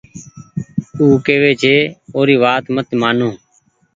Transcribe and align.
او 0.99 1.05
ڪوي 1.25 1.77
اور 2.13 2.27
وآت 2.43 2.65
مت 2.75 2.87
مآنو 3.01 3.31